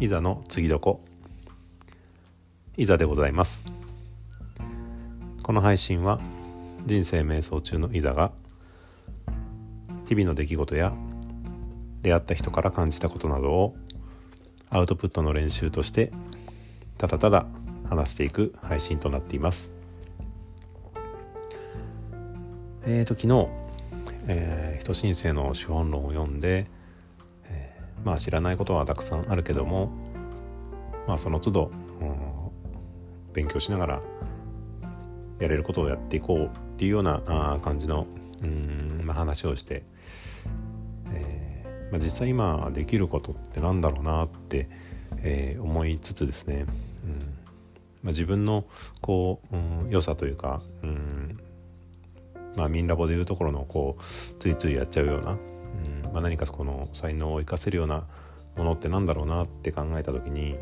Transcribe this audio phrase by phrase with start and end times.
[0.00, 1.02] いざの次どこ。
[2.78, 3.62] いざでございます。
[5.42, 6.18] この配信は
[6.86, 8.32] 人生瞑想中のいざが
[10.08, 10.94] 日々の出来事や
[12.00, 13.76] 出会った人から感じたことなどを
[14.70, 16.12] アウトプットの練習として
[16.96, 17.44] ただただ
[17.90, 19.70] 話していく配信となっています。
[22.86, 23.48] えーと昨日、
[24.28, 26.68] えー、人申請の資本論を読んで、
[28.04, 29.90] まあ知らないことはたくさんあるけども
[31.06, 32.14] まあその都度、うん、
[33.32, 34.02] 勉強しながら
[35.38, 38.06] やれることをやっていこうっていうようなあ感じの
[38.42, 39.82] うん、まあ、話をして、
[41.12, 44.68] えーまあ、実際今できることってなんだろうなって、
[45.18, 46.64] えー、思いつつですね、
[47.04, 47.40] うん
[48.02, 48.64] まあ、自分の
[49.00, 51.38] こう、うん、良さというか、うん
[52.56, 54.02] まあ、ミンラボでいうところのこう
[54.38, 55.38] ついついやっちゃうような、
[56.12, 58.06] まあ、何かこの才能を生かせるような
[58.56, 60.58] ものってなんだろうなって考えた時に、うん、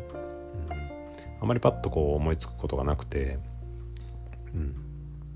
[1.41, 3.39] あまりパッとこう思いつくことがなくて、
[4.53, 4.75] うん、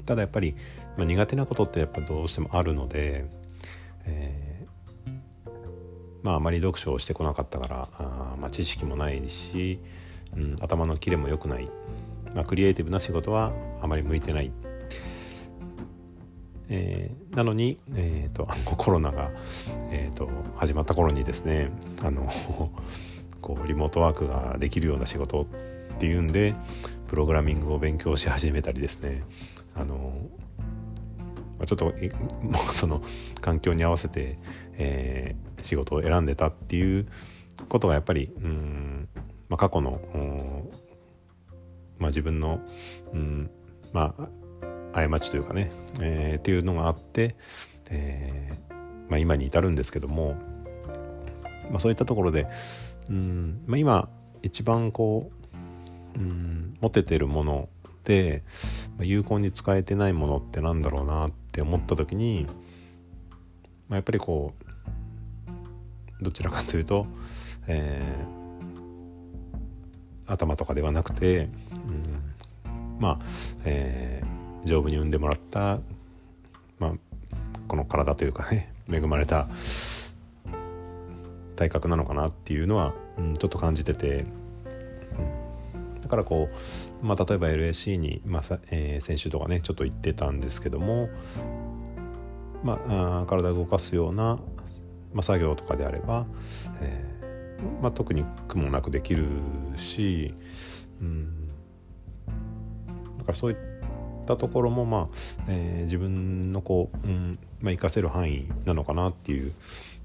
[0.05, 0.55] ただやっぱり、
[0.97, 3.25] まあ、苦手なことってやっぱどうしてもあるので、
[4.05, 5.11] えー、
[6.23, 9.79] まああまり読書をしてこなかったからあ、まあ、知識もないし、
[10.35, 11.69] うん、頭のキレも良くない、
[12.33, 13.51] まあ、クリエイティブな仕事は
[13.81, 14.51] あまり向いてない。
[16.69, 19.31] えー、なのに、えーと、 コロナが、
[19.91, 21.69] えーと、始まった頃にですね
[22.01, 22.29] あの
[23.41, 25.45] こうリモートワークができるような仕事っ
[25.99, 26.55] ていうんで
[27.07, 29.23] プログラミングを勉強し始めたりですね。
[29.75, 30.13] あの
[31.65, 31.93] ちょっと
[32.73, 33.01] その
[33.39, 34.37] 環境に合わせて、
[34.73, 37.07] えー、仕事を選んでたっていう
[37.69, 39.07] ことがやっぱりうん、
[39.49, 40.01] まあ、過去の、
[41.99, 42.59] まあ、自分の、
[43.13, 43.49] うん
[43.93, 44.27] まあ、
[44.93, 47.35] 過ちというかね、えー、っていうのがあって、
[47.89, 48.73] えー
[49.09, 50.35] まあ、今に至るんですけども、
[51.69, 52.47] まあ、そういったところで
[53.09, 54.09] うん、まあ、今
[54.43, 55.31] 一番こ
[56.15, 57.69] ううん持ててるもの
[58.03, 58.43] で、
[58.97, 62.45] まあ、有効に使えてないものってなんだろうなって思った時に、
[63.89, 64.53] まあ、やっぱりこ
[66.19, 67.07] うどちらかというと、
[67.67, 71.49] えー、頭とかではなくて、
[72.65, 73.25] うん、まあ、
[73.65, 75.79] えー丈夫に産んでもらった、
[76.79, 76.93] まあ、
[77.67, 79.47] この体というかね恵まれた
[81.55, 84.25] 体格なのかなっていうのは、うん、ちょっと感じてて、
[85.95, 86.49] うん、だからこ
[87.01, 91.09] う、まあ、例えば LAC に、まあえー、先週とかねちょっと行ってたんですけども、
[92.63, 94.39] まあ、あ体を動かすような、
[95.13, 96.25] まあ、作業とかであれば、
[96.81, 97.13] えー
[97.81, 99.25] まあ、特に苦もなくできる
[99.77, 100.33] し、
[101.01, 101.47] うん、
[103.17, 103.72] だからそういった
[104.23, 109.53] ったところも、まあえー、自分のこう、うんまあ、活かせる範囲なのかなっていう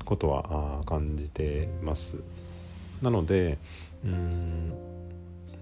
[0.05, 2.17] ことは感じてます。
[3.03, 3.59] なので
[4.05, 4.73] うん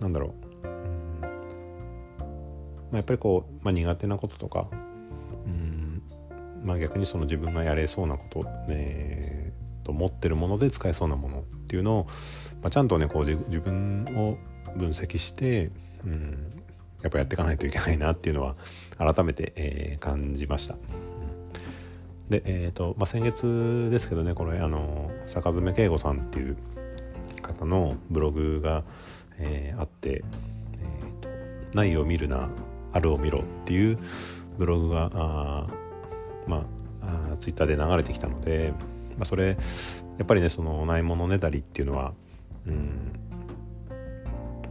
[0.01, 0.35] なんだろ
[0.65, 1.29] う、うんま
[2.93, 4.69] あ、やっぱりこう、まあ、苦手なこととか
[5.47, 6.03] うん
[6.65, 12.07] まあ、逆にその自分がやれそうなこと、えー、と思ってるもので使えそうなものっていうのを、
[12.63, 14.37] まあ、ちゃんとねこう自分を
[14.77, 15.71] 分析して、
[16.05, 16.53] うん、
[17.07, 18.57] やっぱやっていかないといけないなっていうのは
[18.99, 20.75] 改めて、えー、感じました。
[22.29, 26.57] で、えーとまあ、先月ですけどねこれあの坂爪慶吾さんっていう
[27.41, 28.83] 方のブログが、
[29.39, 30.25] えー、あって
[30.75, 32.49] 「えーと、ないを見るな
[32.93, 33.99] あるを見ろ」っていう
[34.59, 35.67] ブログがあ
[36.49, 36.67] ま
[37.03, 38.73] ああツイッターで流れてきたので、
[39.17, 42.13] まあ、それやっぱりねそのないものねだりっていうのは、
[42.67, 43.13] うん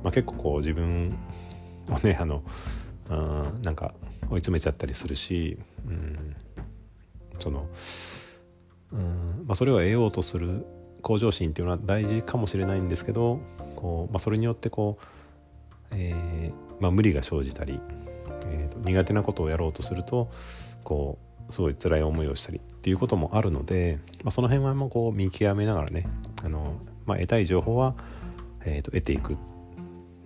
[0.03, 1.17] まあ、結構こう自分
[1.89, 2.43] をねあの
[3.09, 3.93] うんなんか
[4.29, 5.57] 追い詰めちゃったりするし、
[5.87, 6.35] うん、
[7.39, 7.67] その
[8.91, 10.65] うん、まあ、それを得ようとする
[11.01, 13.39] 向上心っていうのは大事かもしれないんですけど
[13.75, 15.05] こう、まあ、それによってこう、
[15.91, 17.79] えーまあ、無理が生じたり、
[18.47, 20.31] えーと、苦手なことをやろうとすると
[20.83, 21.19] こ
[21.49, 26.07] うすごい辛い思いをしたりっていうこともあるので、まあ、その辺はもうこう見極めながらね
[26.43, 27.95] あの、まあ、得たい情報は、
[28.63, 29.37] えーと得ていく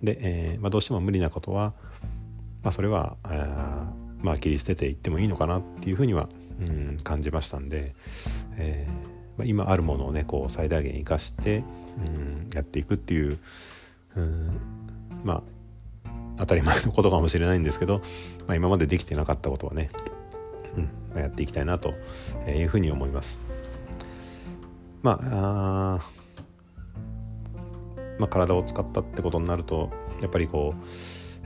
[0.02, 1.72] で、えーまあ、どうしても無理なことは、
[2.62, 3.92] まあ、それはあ
[4.22, 6.28] まあ切り捨てていってもいいのかなっていうふうには、
[6.60, 7.94] うん、感じましたんで、
[8.56, 8.92] えー
[9.38, 11.64] まあ、今あるものをねこう最大限生かして、
[11.98, 13.38] うん、やっていくっていう、
[14.16, 14.60] うん、
[15.24, 15.42] まあ
[16.38, 18.00] 当たり前のことかもしれないんですけど、
[18.46, 19.90] まあ、今までできてなかったことはね、
[20.76, 21.94] うんまあ、やっていきたいなと
[22.48, 23.38] いうふうに思います。
[25.02, 26.19] まああ
[28.20, 29.90] まあ、体を使ったってことになると
[30.20, 30.84] やっぱりこう、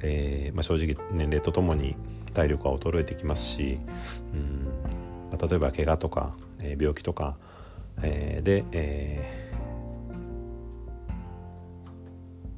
[0.03, 1.95] えーまあ、正直年齢とともに
[2.35, 3.79] 体力は衰えてきますし、
[4.33, 4.67] うん
[5.31, 7.37] まあ、例えば怪我とか、えー、病気とか、
[8.03, 9.55] えー、で、えー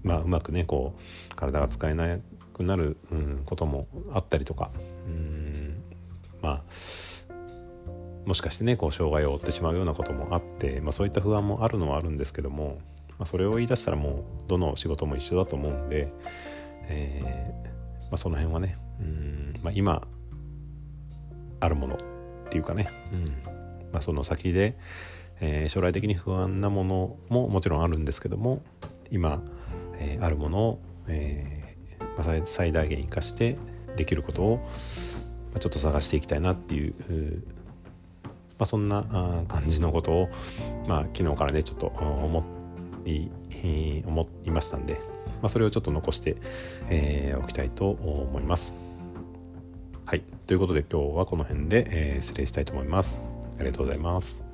[0.03, 2.17] まあ、うまくねこう体が使えな
[2.55, 4.71] くなる、うん、こともあったりとか
[5.07, 5.83] うん
[6.41, 6.63] まあ
[8.25, 12.79] もしかしてねこう障害を負ってしまうようなこともあって、まあ、そういった不安もあるのはあるんですけども、
[13.19, 16.13] まあ、それを言い出したらもうどの仕事も一緒だと思うんで、
[16.89, 17.67] えー
[18.05, 20.07] まあ、その辺はねうん、まあ、今
[21.61, 21.99] あるものっ
[22.51, 23.33] ていうかね、うん
[23.93, 24.77] ま、その先で、
[25.41, 28.63] えー、将来的に不安なものももちろんあるんですけども
[29.11, 29.43] 今、
[29.99, 31.77] えー、あるものを、え
[32.17, 33.57] ま、最大限生かして
[33.97, 34.69] できることを、
[35.55, 37.43] ま、ちょっと探していきたいなっていう
[38.59, 40.29] まあ、そんな感じのことを、
[40.89, 42.43] まあ、昨日からねちょっと思っ
[43.06, 43.31] い
[44.06, 44.94] 思いましたんで、
[45.43, 46.37] まあ、それをちょっと残して、
[46.88, 48.75] えー、おきたいと思います。
[50.05, 53.20] はいということで今日はこの辺で、えー、失礼したいと思います。
[53.58, 54.45] ありがとうございます。